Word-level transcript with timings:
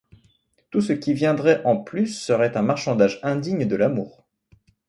Tout 0.71 0.81
ce 0.81 0.93
qui 0.93 1.13
viendrait 1.13 1.61
en 1.63 1.77
plus 1.77 2.07
serait 2.19 2.57
un 2.57 2.63
marchandage 2.63 3.19
indigne 3.21 3.67
de 3.67 3.75
l’amour. 3.75 4.25